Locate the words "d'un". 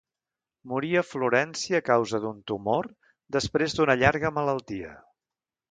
2.25-2.41